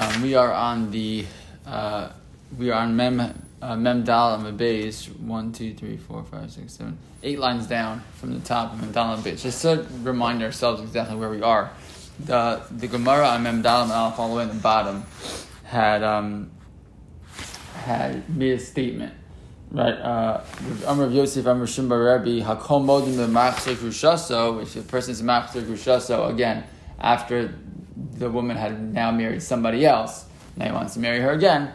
[0.00, 1.26] Um, we are on the
[1.66, 2.08] uh,
[2.56, 3.20] we are on Mem
[3.60, 8.02] uh, Mem Dal and Beis one two three four five six seven eight lines down
[8.14, 9.20] from the top of Mem Dal.
[9.20, 11.70] Just to remind ourselves exactly where we are.
[12.18, 15.04] The the Gemara on Mem Dal and all the way in the bottom
[15.64, 16.50] had um,
[17.74, 19.12] had made a statement.
[19.70, 20.42] Right, uh,
[20.86, 26.28] Amr of Yosef, Amr Shimba Rebbe, Hakol Modim Machzer Grushaso, which the person's Machzer Grushaso,
[26.28, 26.64] again,
[26.98, 27.54] after
[28.18, 30.26] the woman had now married somebody else,
[30.56, 31.72] now he wants to marry her again.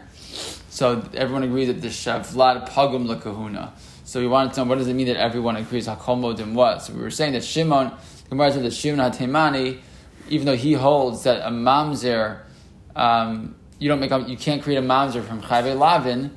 [0.68, 3.72] So everyone agrees that the Shavlad Pagum Lakahuna.
[4.04, 6.82] So we wanted to know what does it mean that everyone agrees Hakol Modim what?
[6.82, 7.92] So we were saying that Shimon,
[8.28, 9.80] Gemara said that Shimon HaTemani,
[10.28, 12.42] even though he holds that a mamzer,
[12.94, 16.30] um, you don't make a, you can't create a mamzer from Chayve Lavin,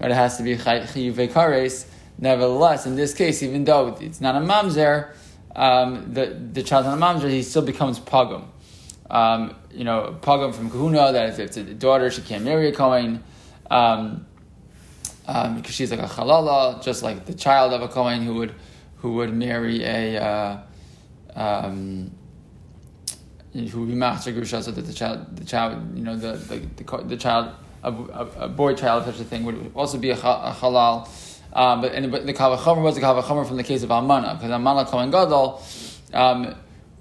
[0.00, 0.10] right?
[0.10, 1.86] It has to be Chayve Kares.
[2.18, 5.12] Nevertheless, in this case, even though it's not a mamzer,
[5.56, 8.44] um, the the child on a mamzer, he still becomes pagum.
[9.10, 12.72] Um, you know, pagum from kahuna, that if it's a daughter, she can't marry a
[12.72, 13.22] kohen.
[13.70, 14.26] Um,
[15.26, 18.54] um, because she's like a halala, just like the child of a kohen who would
[18.96, 20.58] who would marry a uh,
[21.34, 22.10] um,
[23.52, 26.58] who would be machzer grusha, so that the child, the child, you know, the the,
[26.82, 27.92] the, the child, a,
[28.38, 31.08] a, boy child, such a thing would also be a, a halal.
[31.52, 34.50] Um, but, and, but the kavachomer was the kavachomer from the case of Amana, because
[34.50, 35.62] Amana Kohen Gadol,
[36.12, 36.54] um,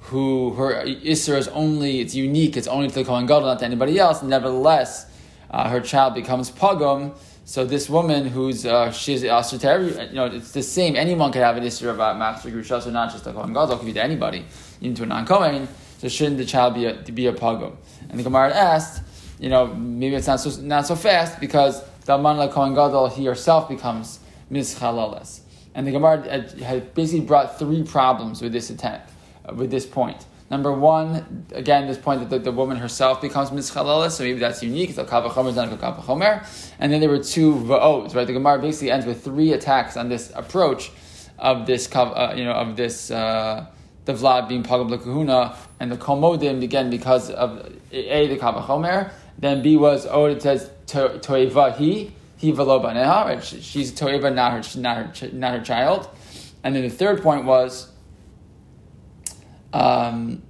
[0.04, 3.66] who her Isser is only, it's unique, it's only to the Kohen Gadol, not to
[3.66, 4.22] anybody else.
[4.22, 5.06] Nevertheless,
[5.50, 7.16] uh, her child becomes Pagum.
[7.46, 10.96] So this woman who's uh, she's Asr to every, you know, it's the same.
[10.96, 13.76] Anyone could have an Isser of uh, Machzer Grusha, so not just a Kohen Gadol,
[13.76, 14.46] it could be to anybody,
[14.82, 15.68] even to a non Kohen.
[16.00, 17.76] So shouldn't the child be a, be a Pagum?
[18.10, 19.04] And the Gemara asked,
[19.40, 23.26] you know, maybe it's not so not so fast because the Amana Kohen Gadol he
[23.26, 24.20] herself becomes
[24.52, 25.40] mischalalas.
[25.76, 29.00] And the Gemara had basically brought three problems with this uh,
[29.54, 30.26] with this point.
[30.50, 34.62] Number one, again, this point that the, the woman herself becomes mischalalas, so maybe that's
[34.62, 34.90] unique.
[34.90, 36.46] It's a kavachomer, it's not a kavachomer.
[36.80, 38.28] And then there were two va'os, right?
[38.28, 40.92] The Gemara basically ends with three attacks on this approach
[41.40, 43.10] of this, uh, you know, of this.
[43.10, 43.66] Uh,
[44.06, 49.62] the Vlad being Pagab Kahuna, and the Komodim, again, because of A, the Kavachomer, then
[49.62, 53.44] B was, oh, it says Toeva he, he velo right?
[53.44, 56.10] She's toeva, not her, not her, not her child.
[56.64, 57.93] And then the third point was,
[59.74, 60.42] um,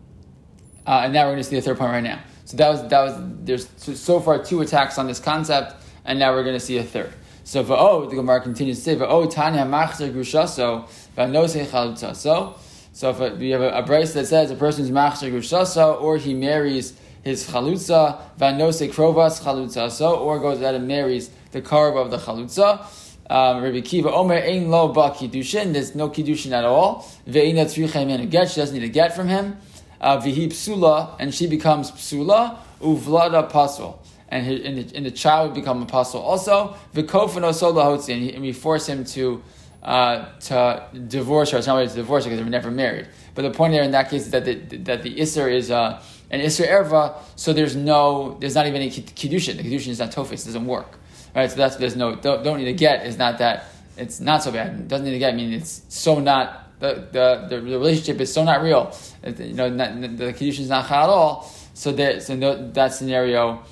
[0.85, 2.19] uh, and now we're going to see the third point right now.
[2.45, 5.75] So that was that was there's so far two attacks on this concept,
[6.05, 7.13] and now we're going to see a third.
[7.45, 12.15] So for oh, the Gemara continues to say for oh, tanya machzer grushaso v'anose chalutzaso.
[12.15, 12.55] So
[12.91, 16.33] so if we have a, a brisa that says a person's machzer grushaso, or he
[16.33, 22.17] marries his chalutza v'anose krovas chalutzaso, or goes out and marries the carb of the
[22.17, 22.85] chalutza.
[23.33, 25.73] Um, Rabbi Kiva Omer ein lo ba kiddushin.
[25.73, 27.03] There's no kiddushin at all.
[27.27, 28.51] Ve'ina tzrichem in a get.
[28.51, 29.57] She doesn't need a get from him.
[29.99, 32.57] Uh, Vihi psula, and she becomes psula.
[32.79, 33.97] Uvlada pasul.
[34.29, 36.75] And, his, and, the, and the child would become a pasul also.
[36.93, 39.41] V'kofan osola hotzi, and we force him to
[39.81, 41.57] uh, to divorce her.
[41.57, 43.07] It's not really to divorce her because they were never married.
[43.33, 46.03] But the point there in that case is that the, that the isser is uh,
[46.29, 49.57] an isser erva, so there's no, there's not even any kiddushin.
[49.57, 50.99] The kiddushin is not tofis, it doesn't work.
[51.35, 53.65] Right, so that's there's no don't, don't need to get is not that
[53.97, 54.73] it's not so bad.
[54.73, 55.33] It doesn't need to get.
[55.33, 58.95] I mean, it's so not the the, the relationship is so not real.
[59.25, 61.51] You know, not, the condition is not high at all.
[61.73, 63.63] So that so no, that scenario,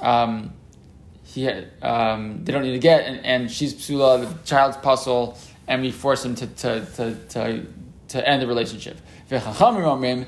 [0.00, 0.52] um,
[1.24, 5.38] he um, they don't need to get, and, and she's psula, the child's pasul,
[5.68, 7.66] and we force him to to to to,
[8.08, 8.98] to end the relationship.
[9.30, 10.22] Chachamim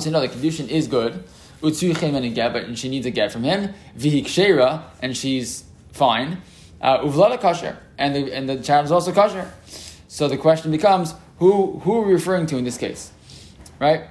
[0.00, 1.24] say no, the kiddushin is good
[1.64, 3.72] utzuchem and a get, but she needs a get from him.
[3.96, 6.42] Vihikshera, and she's fine.
[6.80, 9.52] Uh, uvlada kosher, and the and the child is also kosher.
[10.08, 13.10] So the question becomes, who who are we referring to in this case,
[13.80, 14.04] right?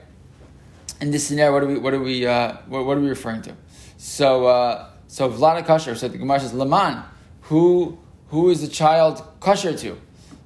[1.00, 3.42] In this scenario, what are we what are we uh, what, what, are we referring
[3.44, 3.56] to?
[3.98, 5.96] So uh, so vlada kosher.
[5.96, 7.04] So the Gemara says laman.
[7.48, 8.00] Who
[8.30, 9.98] who is the child kosher to?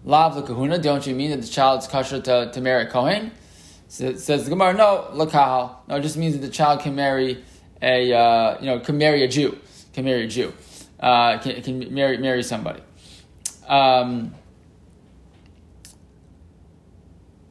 [0.03, 0.77] Lav kahuna.
[0.77, 3.31] Don't you mean that the child is kosher to, to marry Kohen?
[3.87, 5.75] So says the Gemara, no, lakahal.
[5.87, 7.43] No, it just means that the child can marry
[7.81, 9.57] a, uh, you know, can marry a Jew,
[9.93, 10.53] can marry a Jew,
[10.99, 12.81] uh, can, can marry marry somebody.
[13.67, 14.33] Um,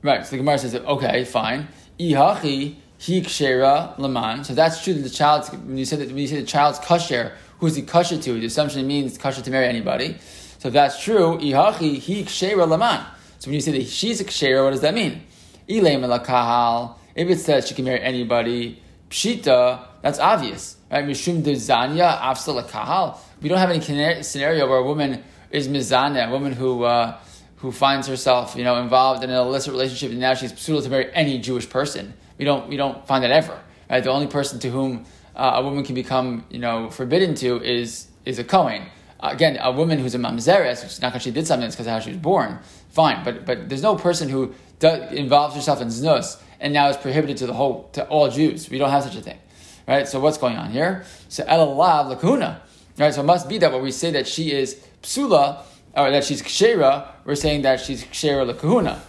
[0.03, 0.25] right.
[0.25, 1.69] So the Gemara says, okay, fine.
[1.99, 4.45] Ihachi hikshera laman.
[4.45, 6.79] So that's true that the child's when you say that when you say the child's
[6.79, 8.33] kasher, who's he kasher to?
[8.35, 10.17] The assumption means kasher to marry anybody.
[10.59, 13.07] So if that's true, ihachi hikshera laman.
[13.39, 15.23] So when you say that she's a kshera, what does that mean?
[15.69, 18.81] Elemma Kahal if it says she can marry anybody,
[19.11, 21.05] pshita, that's obvious, right?
[21.05, 22.21] Mishum dezanya
[22.69, 23.19] kahal.
[23.41, 27.19] We don't have any scenario where a woman is mizana, a woman who uh,
[27.57, 30.91] who finds herself, you know, involved in an illicit relationship, and now she's pseudo to
[30.91, 32.13] marry any Jewish person.
[32.37, 33.59] We don't we don't find that ever,
[33.89, 34.05] right?
[34.05, 38.09] The only person to whom uh, a woman can become, you know, forbidden to is
[38.27, 38.83] is a Kohen.
[39.19, 41.75] Uh, again, a woman who's a mamzeres, which is not because she did something, it's
[41.75, 42.59] because of how she was born.
[42.91, 47.37] Fine, but but there's no person who involves herself in znus and now is prohibited
[47.39, 48.71] to the whole to all Jews.
[48.71, 49.39] We don't have such a thing,
[49.87, 50.07] right?
[50.07, 51.05] So what's going on here?
[51.29, 52.61] So elalav lakuna,
[52.99, 53.13] right?
[53.13, 55.63] So it must be that when we say that she is psula
[55.95, 59.01] or that she's kshera, we're saying that she's kshera lakuna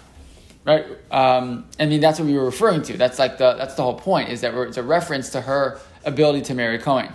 [0.68, 0.86] right?
[1.12, 2.98] Um, I mean, that's what we were referring to.
[2.98, 6.42] That's like the that's the whole point is that it's a reference to her ability
[6.44, 7.12] to marry Cohen.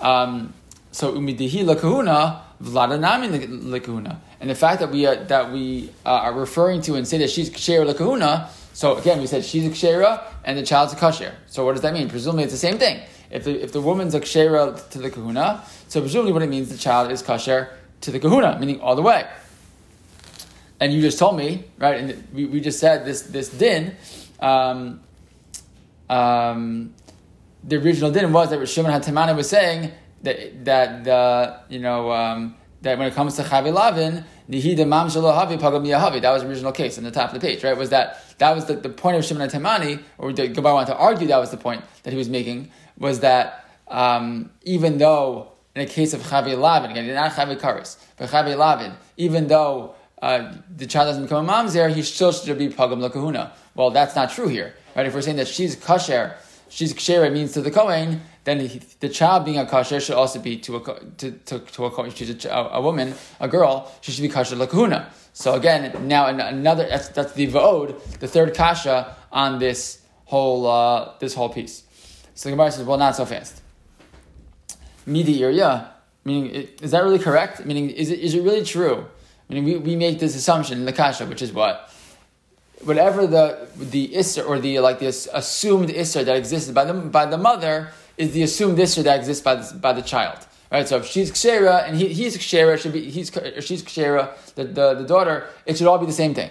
[0.00, 0.52] Um,
[0.90, 3.28] so umidihi lakahuna vladanami
[3.64, 7.18] lakahuna, and the fact that we uh, that we uh, are referring to and say
[7.18, 8.48] that she's kshera lakahuna.
[8.72, 11.34] So again, we said she's a kshera and the child's a kasher.
[11.46, 12.08] So what does that mean?
[12.08, 13.00] Presumably, it's the same thing.
[13.28, 16.68] If the, if the woman's a kshera to the kahuna, so presumably what it means
[16.68, 17.70] the child is kasher
[18.02, 19.26] to the kahuna, meaning all the way
[20.80, 22.00] and you just told me, right?
[22.00, 23.96] And we, we just said this this din.
[24.40, 25.00] Um,
[26.08, 26.94] um,
[27.64, 29.92] the original din was that Shimon Hatamana was saying
[30.22, 35.08] that that the you know um, that when it comes to Chavi Lavin, Nihida Mam
[35.08, 36.20] Havi Pagam.
[36.22, 37.76] That was the original case on the top of the page, right?
[37.76, 40.96] Was that that was the, the point of Shimon Hatamani, or the Gemara wanted to
[40.96, 45.82] argue that was the point that he was making, was that um, even though in
[45.82, 50.52] a case of Chavi Lavin, again, not Chavi Karis, but Chavi Lavin, even though uh,
[50.74, 53.52] the child doesn't become a mamzer, he still should be pagam lakahuna.
[53.74, 55.06] Well, that's not true here, right?
[55.06, 56.34] If we're saying that she's kasher,
[56.68, 60.38] she's kasher means to the kohen, then he, the child being a kasher should also
[60.38, 62.10] be to a to to, to a kohen.
[62.10, 63.92] She's a, a, woman, a girl.
[64.00, 65.10] She should be kasher lakahuna.
[65.32, 71.12] So again, now another that's, that's the vod, the third kasha on this whole uh,
[71.18, 71.84] this whole piece.
[72.34, 73.62] So the Gemara says, well, not so fast.
[75.06, 75.90] Midi area,
[76.24, 77.64] meaning is that really correct?
[77.64, 79.06] Meaning, is it is it really true?
[79.50, 81.90] I mean, we, we make this assumption in the kasha, which is what
[82.82, 87.26] whatever the the isser or the like this assumed isser that exists by the by
[87.26, 90.38] the mother is the assumed isser that exists by the, by the child.
[90.70, 93.28] Right, so if she's kshera and he, he's kshera, should be he's
[93.64, 96.50] she's kshera, the, the, the daughter, it should all be the same thing.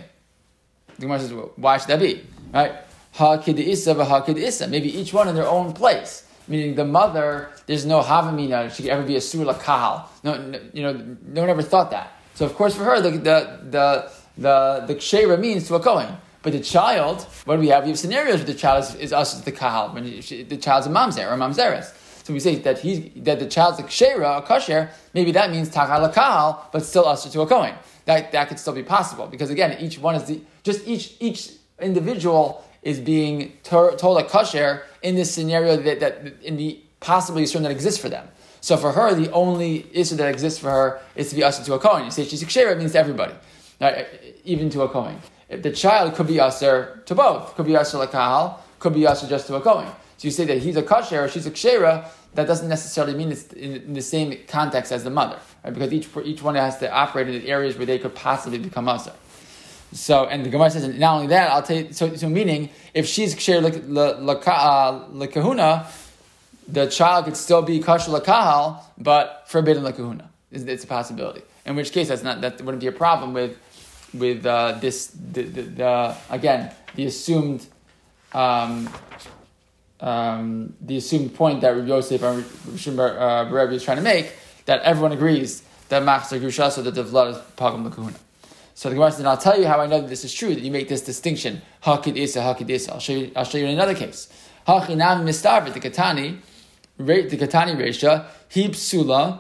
[0.96, 2.26] The Gemara says, well, why should that be?
[2.52, 2.74] Right,
[3.12, 4.68] ha kid isa ha kid isa.
[4.68, 6.24] Maybe each one in their own place.
[6.48, 8.74] Meaning the mother, there's no havamina.
[8.74, 10.10] She could ever be a surla kahal.
[10.24, 10.94] No, no, you know,
[11.28, 12.12] no one ever thought that.
[12.34, 16.18] So of course for her the the the the, the kshera means to a kohen.
[16.44, 17.84] But the child, what do we have?
[17.84, 20.90] We have scenarios where the child is, is us the kahal, when the child's a
[20.90, 21.94] mamzer or a mamzeres.
[22.24, 24.90] So we say that he's that the child's a kshera, a kosher.
[25.14, 27.76] Maybe that means takal kahal, but still us to a kohen.
[28.06, 31.52] That that could still be possible because again, each one is the just each each
[31.80, 37.64] individual is being told a kosher in this scenario that, that in the possibly certain
[37.64, 38.28] that exists for them.
[38.62, 41.74] So for her, the only issue that exists for her is to be usher to
[41.74, 42.06] a Kohen.
[42.06, 43.34] You say she's a Kshera, it means to everybody,
[44.44, 45.20] even to a Kohen.
[45.50, 49.28] The child could be usher to both, could be usher like Kahal, could be usher
[49.28, 49.88] just to a Kohen.
[50.18, 53.52] So you say that he's a Kasher, she's a Kshera, that doesn't necessarily mean it's
[53.54, 55.74] in, the same context as the mother, right?
[55.74, 58.88] Because each, each one has to operate in the areas where they could possibly become
[58.88, 59.14] usher.
[59.94, 63.08] So, and the Gemara says, not only that, I'll tell you, so, so meaning, if
[63.08, 65.92] she's Ksher Lekahuna, uh,
[66.68, 70.28] the child could still be kosher lakahal, but forbidden lakahuna.
[70.52, 71.42] Is It's a possibility.
[71.66, 73.58] In which case, that's not that wouldn't be a problem with
[74.14, 77.66] with uh, this the, the, the, again the assumed
[78.34, 78.90] um,
[80.00, 82.46] um, the assumed point that Rabbi Yosef and
[83.52, 84.34] Rabbi is trying to make
[84.66, 88.18] that everyone agrees that machzor grusha so that the Vlad is pagam lakahuna.
[88.76, 90.54] So the Gemara says, and I'll tell you how I know that this is true,
[90.54, 91.64] that you make this distinction.
[91.84, 92.94] Hakid isa, hakid isa.
[92.94, 94.32] I'll show you, I'll show you in another case.
[94.68, 96.38] Hachinam mistarvit, the Katani,
[96.98, 99.40] the Katani Resha, he psula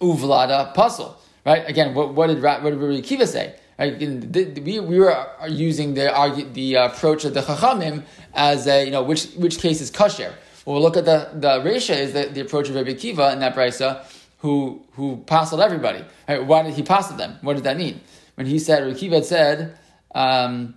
[0.00, 1.14] uvlada pasul.
[1.44, 1.68] Right?
[1.68, 3.54] Again, what, what did what did Rabbi Kiva say?
[3.78, 8.04] We, we were using the the approach of the Chachamim
[8.34, 10.32] as a you know which which case is kasher.
[10.64, 13.38] Well, we'll look at the the Resha is the, the approach of Rabbi Kiva in
[13.38, 14.04] that brisa
[14.38, 16.04] who who passed everybody.
[16.28, 16.44] Right?
[16.44, 17.38] Why did he pass them?
[17.42, 18.00] What did that mean?
[18.34, 19.78] When he said Rabbi Kiva said.
[20.14, 20.74] Um,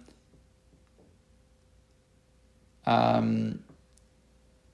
[2.85, 3.63] um,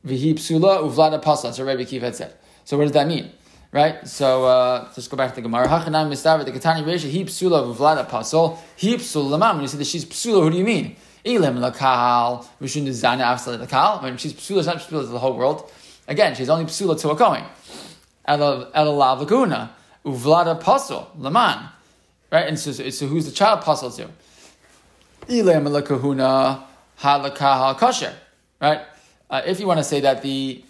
[0.05, 1.53] uvlada.
[1.53, 2.33] So Rabbi Kiva had said.
[2.65, 3.31] So what does that mean?
[3.71, 4.07] Right?
[4.07, 5.67] So uh, let's go back to the Gemara.
[5.67, 9.39] Hachanam mistaver the Katani Reisha he psula uvlada pasol he psula.
[9.53, 10.95] When you say that she's psula, who do you mean?
[11.25, 14.01] Elim lakal vishun dezana afsal lakal.
[14.01, 15.69] When she's psula, it's not psula to the whole world.
[16.07, 17.43] Again, she's only psula to a kohen.
[18.25, 19.71] El laguna
[20.05, 21.69] uvlada pasol laman.
[22.31, 22.47] Right?
[22.47, 24.09] And so, so who's the child pasol to?
[25.27, 26.63] Elim lakahuna
[26.99, 28.13] halakah kosher.
[28.61, 28.81] Right?
[29.29, 30.63] uh, if you want to say that the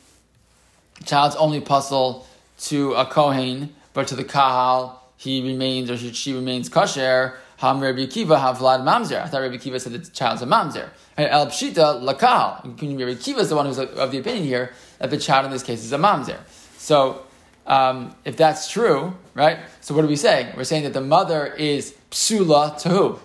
[1.06, 2.26] child's only pasul
[2.58, 8.06] to a Kohen, but to the Kahal, he remains or she remains kosher, Ham Rabbi
[8.06, 9.22] Kiva have Vlad Mamzer.
[9.22, 10.90] I thought Rabbi Kiva said that the child's a Mamzer.
[11.18, 12.64] El Pshita Lakal.
[12.64, 15.64] Rabbi Kiva is the one who's of the opinion here that the child in this
[15.64, 16.38] case is a mamzer.
[16.78, 17.24] So
[17.66, 19.60] um, if that's true, right?
[19.82, 20.54] So what are we saying?
[20.56, 23.20] We're saying that the mother is psula to who?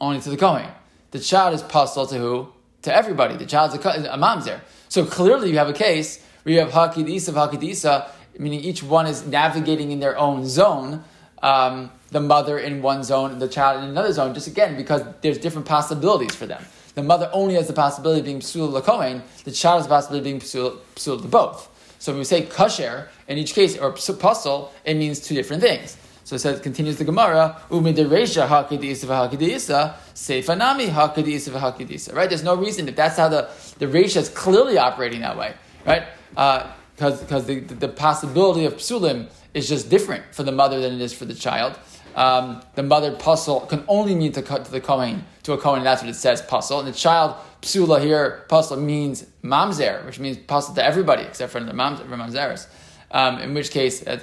[0.00, 0.68] Only to the Kohen.
[1.10, 2.48] The child is pasul to who?
[2.82, 3.36] To everybody.
[3.36, 4.60] The child's a, a mamzer.
[4.88, 9.26] So clearly you have a case where you have hakidisa, hakidisa, meaning each one is
[9.26, 11.04] navigating in their own zone.
[11.42, 15.38] Um, the mother in one zone, the child in another zone, just again because there's
[15.38, 16.64] different possibilities for them.
[16.94, 20.18] The mother only has the possibility of being psul Kohen, the child has the possibility
[20.18, 21.68] of being psul, psul to both.
[22.00, 25.96] So when we say kasher, in each case, or pasul, it means two different things.
[26.24, 32.14] So it says, continues the Gemara, umidiresha hakidisa v'hakidisa, seifa nami hakidisa v'hakidisa.
[32.14, 32.28] Right?
[32.28, 35.54] There's no reason, if that's how the, the Resha is clearly operating that way,
[35.86, 36.06] right?
[36.98, 41.00] Because uh, the, the possibility of psulim is just different for the mother than it
[41.00, 41.78] is for the child.
[42.16, 45.84] Um, the mother pasul can only mean to, cut to the Kohen, to a Kohen,
[45.84, 46.80] that's what it says, pasul.
[46.80, 51.60] And the child, psula here, pasul means mamzer, which means pasul to everybody except for
[51.60, 52.66] the mamzeres.
[53.12, 54.16] Um, in which case, uh,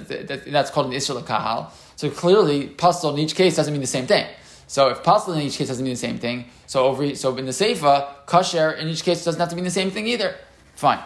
[0.48, 1.72] that's called an Israel Kahal.
[1.96, 4.28] So clearly, pasul in each case doesn't mean the same thing.
[4.68, 7.46] So if puzzle in each case doesn't mean the same thing, so over so in
[7.46, 10.36] the Seifa, kasher in each case doesn't have to mean the same thing either.
[10.76, 11.00] Fine.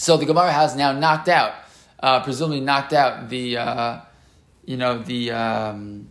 [0.00, 1.52] So the Gemara has now knocked out,
[2.02, 3.58] uh, presumably knocked out the.
[3.58, 4.00] Uh,
[4.64, 6.08] you know the um,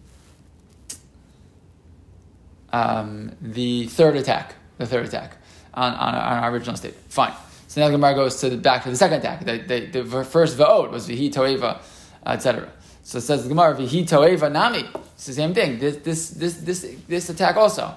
[2.72, 5.38] um, the third attack, the third attack
[5.74, 6.94] on, on, on our original state.
[7.08, 7.34] Fine.
[7.68, 9.46] So now the Gemara goes to the back to the second attack.
[9.46, 11.80] The, the, the first va'od was vihi toeva,
[12.26, 12.70] etc.
[13.04, 14.88] So it says the Gemara vihi toeva nami.
[15.16, 15.80] It's the same thing.
[15.80, 17.96] This this this this this attack also.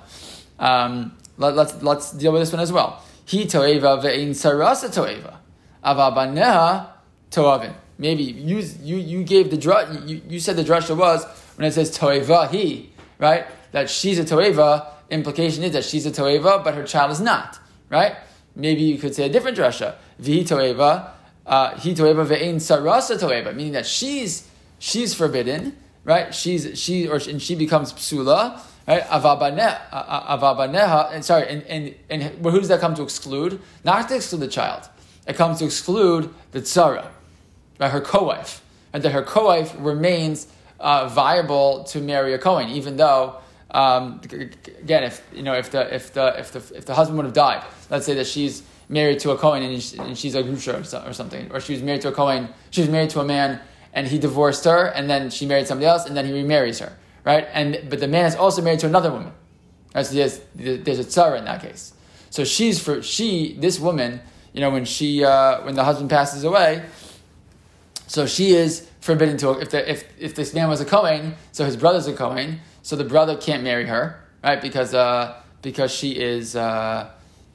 [0.59, 3.03] Um, let, us let's, let's deal with this one as well.
[3.25, 5.39] He toeva ve'in sarasa toeva.
[5.85, 6.89] Avabaneha
[7.31, 7.75] toavin.
[7.99, 11.25] Maybe you you you gave the dra- you, you said the drasha was
[11.57, 13.47] when it says toeva he right?
[13.73, 17.59] That she's a toeva implication is that she's a toeva but her child is not
[17.91, 18.17] right?
[18.55, 19.97] Maybe you could say a different drasha.
[20.19, 21.11] Vi toeva
[21.47, 24.49] uh, he toeva ve'in sarasa toeva meaning that she's
[24.79, 26.35] she's forbidden right?
[26.35, 29.03] She's she or and she becomes psula right?
[29.05, 33.61] Avabaneha and sorry and, and and who does that come to exclude?
[33.85, 34.89] Not to exclude the child
[35.27, 37.09] it comes to exclude the tzara
[37.79, 38.63] by her co-wife,
[38.93, 40.49] and that her co-wife remains
[40.81, 43.37] uh, viable to marry a Cohen, even though
[43.71, 47.25] um, again, if you know, if the if the if the if the husband would
[47.25, 51.09] have died, let's say that she's married to a Cohen and, and she's a grusha
[51.09, 53.61] or something, or she was married to a Cohen, she was married to a man
[53.95, 56.97] and he divorced her, and then she married somebody else, and then he remarries her,
[57.25, 57.47] right?
[57.53, 59.33] And but the man is also married to another woman,
[59.95, 60.05] right?
[60.05, 61.95] So there's there's a tzara in that case.
[62.29, 64.21] So she's for she this woman,
[64.53, 66.85] you know, when she uh, when the husband passes away,
[68.07, 71.65] so she is forbidden to if the, if if this man was a Kohen, so
[71.65, 74.61] his brother's a Kohen, so the brother can't marry her, right?
[74.61, 77.11] Because uh, because she is uh,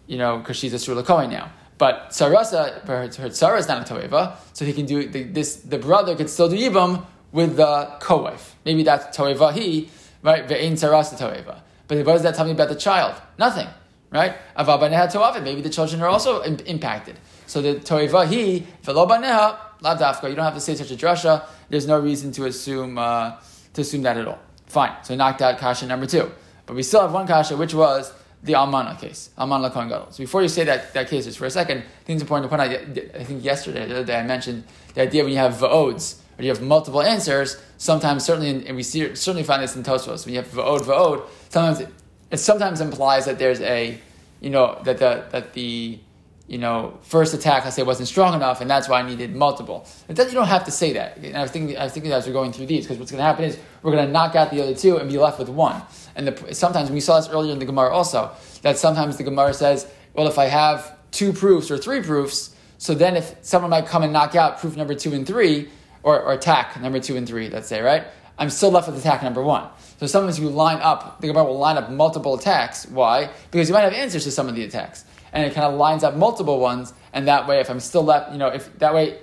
[0.08, 1.51] you know because she's a Sula Kohen now.
[1.77, 5.58] But Sarasa, her, her Sarah is not a Toeva, so he can do the, this.
[5.58, 8.56] The brother could still do Yibam with the co-wife.
[8.66, 9.89] Maybe that's Toeva he,
[10.24, 10.48] right?
[10.48, 11.60] Ve'in Sarasa Toeva.
[11.88, 13.22] But what does that tell me about the child?
[13.38, 13.68] Nothing,
[14.12, 14.36] right?
[14.58, 17.20] Maybe the children are also Im- impacted.
[17.46, 21.46] So the Toeva he, Velobaneha, Lavdafka, you don't have to say such a drasha.
[21.70, 23.38] There's no reason to assume uh,
[23.74, 24.40] to assume that at all.
[24.66, 24.92] Fine.
[25.04, 26.32] So knocked out kasha number two.
[26.66, 28.12] But we still have one kasha, which was
[28.44, 30.12] the Almana case, Almana Kohen Gadol.
[30.12, 32.50] So before you say that, that case, just for a second, I think it's important
[32.52, 35.40] to point out, I think yesterday, the other day, I mentioned the idea when you
[35.40, 39.76] have va'ods, or you have multiple answers, sometimes, certainly, and we see, certainly find this
[39.76, 41.90] in Tosfos, when you have va'od, va'od, sometimes
[42.29, 43.98] it, it sometimes implies that there's a,
[44.39, 46.00] you know, that the, that the
[46.48, 49.86] you know, first attack, I say, wasn't strong enough, and that's why I needed multiple.
[50.07, 51.17] But then you don't have to say that.
[51.17, 53.19] And I was thinking, I was thinking as we're going through these, because what's going
[53.19, 55.50] to happen is we're going to knock out the other two and be left with
[55.50, 55.81] one.
[56.15, 58.31] And the, sometimes, we saw this earlier in the Gemara also,
[58.62, 62.93] that sometimes the Gemara says, well, if I have two proofs or three proofs, so
[62.96, 65.67] then if someone might come and knock out proof number two and three,
[66.01, 68.05] or, or attack number two and three, let's say, right?
[68.38, 69.67] I'm still left with attack number one.
[70.00, 72.86] So sometimes you line up, the Gemara will line up multiple attacks.
[72.86, 73.29] Why?
[73.50, 76.03] Because you might have answers to some of the attacks and it kind of lines
[76.03, 79.20] up multiple ones, and that way, if I'm still left, you know, if that way,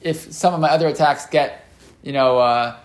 [0.00, 1.66] if some of my other attacks get,
[2.02, 2.76] you know, uh,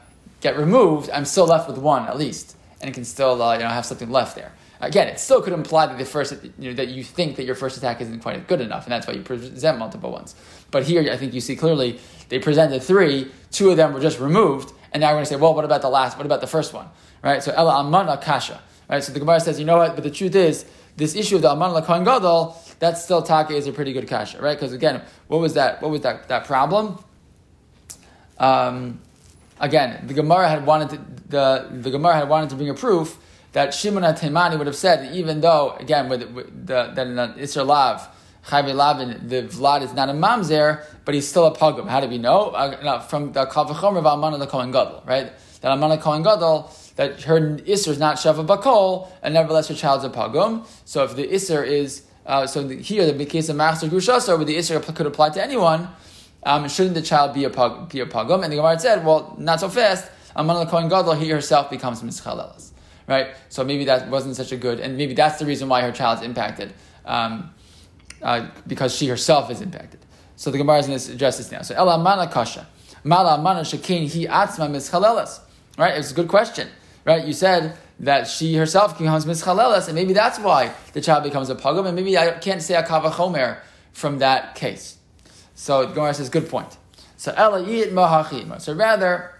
[0.42, 3.60] get removed, I'm still left with one at least, and it can still, uh, you
[3.60, 4.52] know, have something left there.
[4.82, 7.56] Again, it still could imply that the first, you know, that you think that your
[7.56, 10.36] first attack isn't quite good enough, and that's why you present multiple ones.
[10.72, 12.00] But here, I think you see clearly
[12.30, 15.36] they presented three, two of them were just removed, and now we're going to say,
[15.36, 16.18] well, what about the last?
[16.18, 16.88] What about the first one?
[17.24, 17.44] Right?
[17.44, 18.62] So Ella Amana Kasha.
[18.90, 19.04] Right?
[19.04, 19.96] So the Gemara says, you know what?
[19.96, 20.66] But the truth is,
[21.00, 24.42] this issue of the Aman Lakohen Gadol, that still Taka is a pretty good kasha,
[24.42, 24.58] right?
[24.58, 25.82] Because again, what was that?
[25.82, 27.04] What was that, that problem?
[28.38, 29.00] Um,
[29.60, 30.98] again, the Gemara had wanted to,
[31.30, 33.18] the the Gemara had wanted to bring a proof
[33.52, 37.66] that Shimon Temani would have said even though again with, with the that in Isser
[37.66, 38.08] Lav
[38.50, 41.88] Chayve Lavin, the Vlad is not a mamzer, but he's still a pogum.
[41.88, 42.50] How do we know?
[42.50, 45.32] Uh, no, from the Kavachomer of Almana the Kohen Gadol, right?
[45.62, 50.04] That Almana Kohen Gadol, that her Isser is not Shava Bakol, and nevertheless her child's
[50.04, 50.66] a pogum.
[50.86, 54.46] So if the Isser is, uh, so the, here, the case of Master Gushasa, where
[54.46, 55.88] the Isser could apply to anyone,
[56.44, 58.44] um, shouldn't the child be a, pog, be a pogum?
[58.44, 60.10] And the Gemara said, well, not so fast.
[60.36, 62.72] Almana the Kohen Gadol, he herself becomes Mischalelas.
[63.08, 63.28] Right?
[63.50, 66.22] So maybe that wasn't such a good, and maybe that's the reason why her child's
[66.24, 66.74] impacted.
[67.06, 67.52] Um,
[68.22, 70.00] uh, because she herself is impacted.
[70.36, 71.62] So the Gemara is going to address this now.
[71.62, 72.68] So Ela mana kasha,
[73.04, 75.42] mala mana shakin he atzma mischalelas.
[75.78, 76.70] Right, it's a good question.
[77.06, 81.50] Right, you said that she herself becomes mischalelas, and maybe that's why the child becomes
[81.50, 83.60] a pogum, and maybe I can't say a kavachomer
[83.94, 84.98] from that case.
[85.56, 86.78] So the Gemara says, good point.
[87.18, 88.62] So Ela yit mahachima.
[88.62, 89.36] So rather,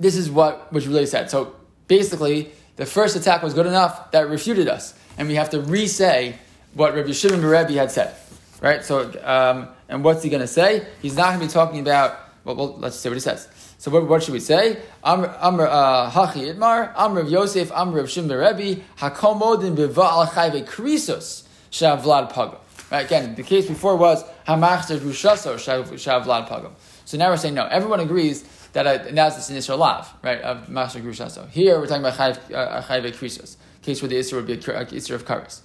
[0.00, 1.30] this is what was really said.
[1.30, 1.54] So
[1.86, 6.36] basically, the first attack was good enough that refuted us, and we have to re-say
[6.74, 8.14] what Rabbi Shimon Rebbe had said,
[8.60, 8.84] right?
[8.84, 10.86] So, um, and what's he going to say?
[11.00, 12.18] He's not going to be talking about.
[12.44, 13.48] Well, well, let's see what he says.
[13.78, 14.80] So, what, what should we say?
[15.04, 15.26] Amr
[15.66, 22.32] uh, Hachi Itmar Amr Yosef Amr of Shimon Rebbe Hakomodin Biva Al Chayve Krisos Shavlad
[22.32, 22.58] Pagam.
[22.90, 23.06] Right?
[23.06, 26.72] Again, the case before was Hamachzer Rushaso Shavlad Pagam.
[27.04, 27.66] So now we're saying no.
[27.66, 30.40] Everyone agrees that uh, now it's the Sinisra right?
[30.40, 31.48] Of Machzer Grushaso.
[31.50, 35.14] Here we're talking about Chayve uh, Krisos case where the Isser would be a Isser
[35.14, 35.60] of Karis.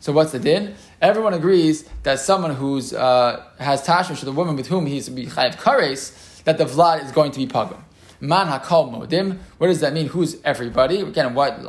[0.00, 0.74] So what's the din?
[1.00, 5.26] Everyone agrees that someone who's uh, has tashmish to the woman with whom he's be
[5.26, 7.82] Chayav Kares, that the Vlad is going to be pagum.
[8.20, 9.38] Man hakol modim.
[9.58, 10.06] What does that mean?
[10.06, 11.00] Who's everybody?
[11.00, 11.60] Again, what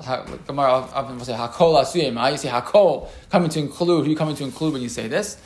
[0.45, 2.31] Gemara often will say hakol asuyim.
[2.31, 4.05] You say hakol coming to include.
[4.05, 5.37] Who you coming to include when you say this?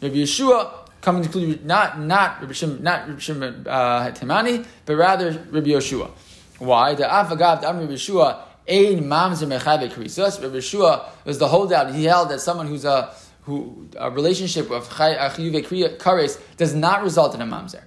[0.00, 4.96] Rabbi Yeshua coming to include not not Rabbi Shimon, not Rabbi Shimon uh, Timani, but
[4.96, 6.10] rather Rabbi Yeshua.
[6.58, 6.94] Why?
[6.94, 10.42] The Afagav the Am Rabbi Yeshua Ein mamzer mechabe krisos.
[10.42, 11.94] Rabbi Shua was the holdout.
[11.94, 17.34] He held that someone who's a who a relationship with chayuve kares does not result
[17.34, 17.82] in a mamzer.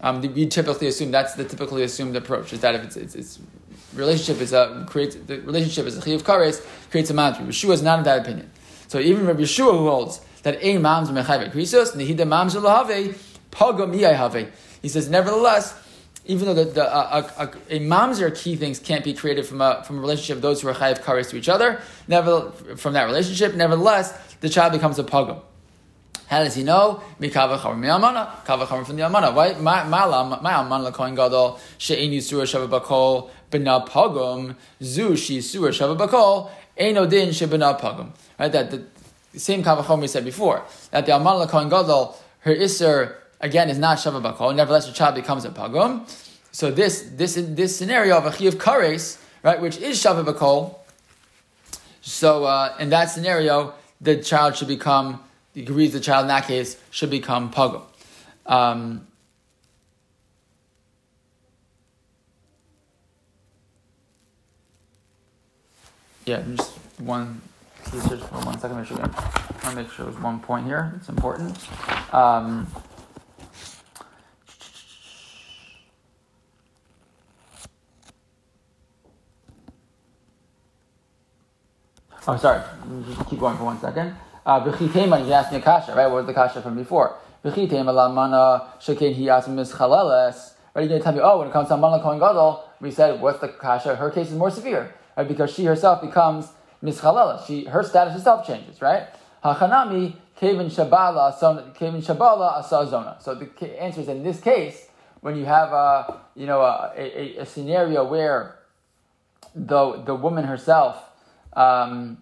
[0.00, 3.38] Um, we typically assume that's the typically assumed approach is that if it's, it's, it's
[3.94, 7.40] relationship is a creates the relationship is a chiyuv kares creates a mamzer.
[7.40, 8.50] Rabbi Shua is not of that opinion.
[8.88, 13.14] So even Rabbi Shua who holds that ein mamzer mechabe krisos nehida mamzer lahave
[13.50, 14.50] pagam.
[14.80, 15.74] He says nevertheless
[16.26, 19.60] even though the, the, uh, a, a, a mamzer key things can't be created from
[19.60, 22.94] a, from a relationship of those who are chayiv kares to each other, never, from
[22.94, 25.40] that relationship, nevertheless, the child becomes a pogum.
[26.26, 27.02] How does he know?
[27.20, 29.30] Mikava chamer mi amana, kava chamer from the amana.
[29.30, 29.52] Why?
[29.54, 36.50] My my amana kohen gadol she'en yisur shava bakol b'na pogum zu she shava bakol
[36.76, 38.10] eno din shebena pogum.
[38.38, 38.50] Right.
[38.50, 38.84] That the,
[39.36, 43.98] same kava we said before that the amana kohen gadol her iser again is not
[43.98, 44.54] Shava Bakol.
[44.54, 46.08] Nevertheless, the child becomes a Pagum.
[46.52, 50.76] So this this this scenario of a Chiv Kares, right, which is Shava Bakol.
[52.00, 55.20] So uh, in that scenario, the child should become
[55.54, 57.82] he agrees the child in that case should become Pagum.
[58.46, 59.06] Um,
[66.26, 67.40] yeah, just one.
[67.84, 68.78] Search for one second.
[68.78, 68.98] Make sure.
[69.00, 70.92] I to make sure there's one point here.
[70.96, 71.56] It's important.
[72.12, 72.66] Um,
[82.26, 82.62] Oh, sorry.
[83.06, 84.14] Just keep going for one second.
[84.46, 86.06] Uh, you asked me a kasha, right?
[86.06, 87.18] What was the kasha from before?
[87.44, 90.54] lamana shekin he asked mischaleles.
[90.74, 90.82] Right?
[90.82, 93.20] You're going to tell me, oh, when it comes to Amana Kohen Gadol, we said,
[93.20, 93.96] what's the kasha?
[93.96, 95.28] Her case is more severe, right?
[95.28, 96.48] Because she herself becomes
[96.82, 97.46] mischaleles.
[97.46, 99.06] She, her status herself changes, right?
[99.44, 103.22] Hachanami kevin shabala kevin shabala asazona.
[103.22, 104.88] So the answer is in this case,
[105.20, 108.56] when you have a, you know, a, a, a scenario where
[109.54, 110.96] the, the woman herself
[111.56, 112.18] um,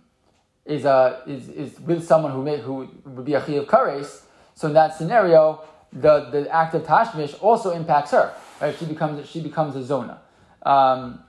[0.65, 4.23] is, a, is, is with someone who, may, who would be a of kares,
[4.55, 8.35] so in that scenario, the, the act of tashmish also impacts her.
[8.61, 8.77] Right?
[8.79, 10.21] She becomes she becomes a zona.
[10.63, 11.25] Um,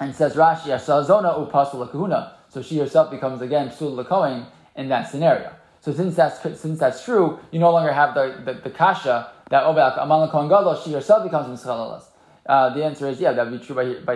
[0.00, 2.36] and says Rashi, zona upasul kahuna.
[2.48, 5.52] So she herself becomes again psul lakoin in that scenario.
[5.80, 9.64] So since that's since that's true, you no longer have the, the, the kasha that
[9.64, 10.74] obak amal kohen gadol.
[10.82, 12.04] She herself becomes mischalalas.
[12.46, 14.14] Uh, the answer is yeah, that would be true by, by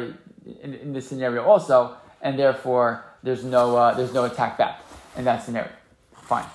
[0.63, 4.83] in, in this scenario also and therefore there's no uh, there's no attack back
[5.17, 5.71] in that scenario.
[6.23, 6.47] Fine.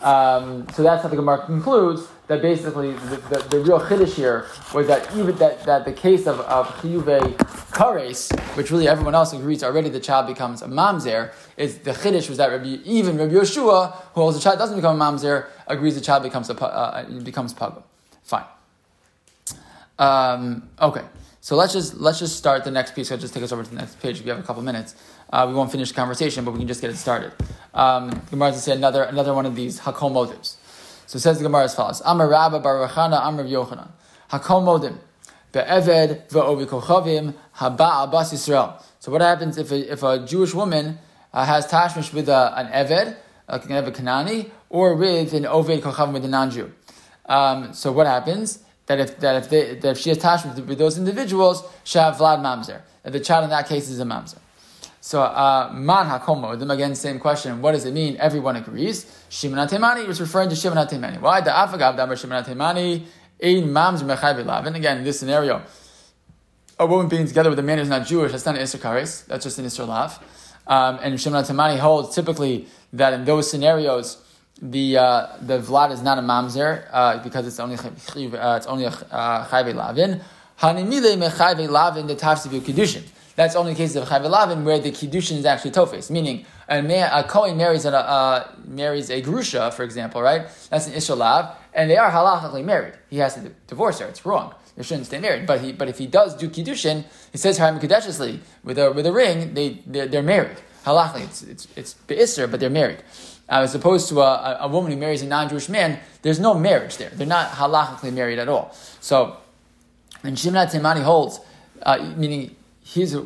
[0.00, 4.46] Um, so that's how the Gemara concludes that basically the, the, the, real chiddush here
[4.72, 7.36] was that even that, that the case of, of chiyuve
[7.72, 12.28] kares, which really everyone else agrees already the child becomes a mamzer, is the chiddush
[12.28, 15.96] was that Rabbi, even Rabbi Yeshua, who holds the child doesn't become a mamzer, agrees
[15.96, 17.82] the child becomes a uh, becomes pagum.
[18.22, 18.44] Fine.
[19.98, 21.02] Um, okay.
[21.48, 23.08] So let's just let's just start the next piece.
[23.08, 24.94] So just take us over to the next page if you have a couple minutes.
[25.32, 27.32] Uh, we won't finish the conversation, but we can just get it started.
[27.72, 30.44] Um, Gemara to say another another one of these hakol modim.
[31.06, 33.88] So it says the Gemara as follows: I'm Amar Rabba Rachana Amar Yochanan
[34.30, 34.98] hakol modim
[35.52, 38.82] be'eved ve'ovi kochavim haba abbas Yisrael.
[39.00, 40.98] So what happens if a, if a Jewish woman
[41.32, 43.16] uh, has tashmish with a, an eved,
[43.48, 46.70] like an eved Kanani, or with an oved kochavim with a non-Jew?
[47.24, 48.64] Um, so what happens?
[48.88, 52.16] That if that if, they, that if she has tashmish with those individuals, she have
[52.16, 52.80] vlad mamzer.
[53.02, 54.38] That the child in that case is a mamzer.
[55.02, 56.58] So uh, man hakomo.
[56.58, 57.60] Them again, same question.
[57.60, 58.16] What does it mean?
[58.18, 59.04] Everyone agrees.
[59.28, 61.20] Shimon Temani is referring to Shimon Temani.
[61.20, 63.04] Why the afagav damar Shimon Temani
[63.42, 64.74] ein mamzer mechayv lavin?
[64.74, 65.62] Again, in this scenario,
[66.78, 69.44] a woman being together with a man who's not Jewish, that's not an Isser that's
[69.44, 70.18] just an Isser
[70.66, 74.24] Um, and Shimon Tamani holds typically that in those scenarios,
[74.60, 78.84] the uh, the vlad is not a mamzer uh, because it's only uh, it's only
[78.84, 80.20] a uh, chayve lavin.
[80.60, 83.04] Hanimile mechayve lavin the tafsibu kiddushin.
[83.36, 86.82] That's only in cases of chayve lavin where the kiddushin is actually tofes, meaning a,
[86.82, 90.48] man, a kohen marries a uh, marries a grusha, for example, right?
[90.70, 92.94] That's an isha lav, and they are halachically married.
[93.08, 94.06] He has to divorce her.
[94.06, 94.54] It's wrong.
[94.76, 95.46] They shouldn't stay married.
[95.46, 99.06] But he, but if he does do kiddushin, it says harim kadeshesli with a with
[99.06, 99.54] a ring.
[99.54, 100.58] They they're, they're married.
[100.88, 103.02] Halachically, it's it's it's beisr, but they're married.
[103.50, 106.96] Uh, as opposed to a, a, woman who marries a non-Jewish man, there's no marriage
[106.96, 107.10] there.
[107.10, 108.74] They're not halachically married at all.
[109.00, 109.38] So,
[110.22, 111.40] and Shimon Timani holds,
[111.82, 113.18] uh, meaning his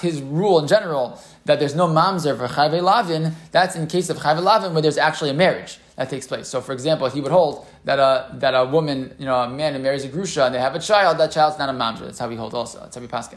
[0.00, 3.34] his rule in general that there's no mamzer for chayve lavin.
[3.52, 6.48] That's in case of chayve lavin where there's actually a marriage that takes place.
[6.48, 9.74] So, for example, he would hold that a that a woman, you know, a man
[9.74, 12.06] who marries a grusha and they have a child, that child's not a mamzer.
[12.06, 12.80] That's how he holds also.
[12.80, 13.28] That's how we pass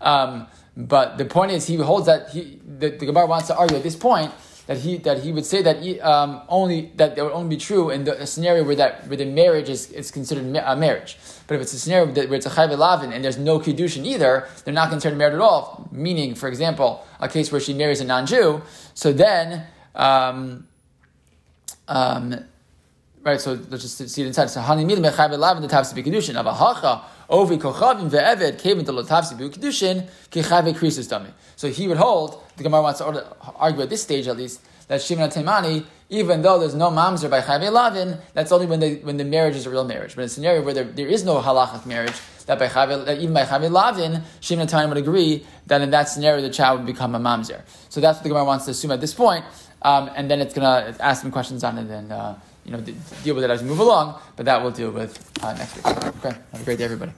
[0.00, 3.76] um, But the point is, he holds that he the, the Gemara wants to argue
[3.76, 4.32] at this point
[4.66, 7.90] that he that he would say that um, only that that would only be true
[7.90, 11.16] in the scenario where that where the marriage is, is considered a marriage.
[11.46, 14.48] But if it's a scenario where it's a chayve lavin and there's no kiddushin either,
[14.64, 15.88] they're not considered married at all.
[15.92, 18.62] Meaning, for example, a case where she marries a non-Jew,
[18.94, 19.66] so then.
[19.94, 20.66] Um,
[21.86, 22.44] um,
[23.32, 24.50] right, so let's just see it inside.
[24.50, 26.34] So hani mil mechayve lavin the tavsi b'kedushin.
[26.34, 31.30] Avahacha ovi kochavim ve'eved came into kechayve krisus dami.
[31.56, 32.42] So he would hold.
[32.56, 36.58] The Gemara wants to argue at this stage at least that Shimon Taimani, even though
[36.58, 39.70] there's no mamzer by chayve lavin, that's only when the when the marriage is a
[39.70, 40.14] real marriage.
[40.14, 43.18] But in a scenario where there, there is no halachic marriage, that by chayve, that
[43.18, 46.86] even by chayve lavin, Shimon Taimani would agree that in that scenario the child would
[46.86, 47.62] become a mamzer.
[47.88, 49.44] So that's what the Gemara wants to assume at this point
[49.84, 52.34] um, and then it's going to ask some questions on it and uh,
[52.64, 52.80] you know
[53.22, 54.20] deal with it as we move along.
[54.36, 55.86] But that we'll deal with uh, next week.
[55.86, 57.12] Okay, have a great day, everybody.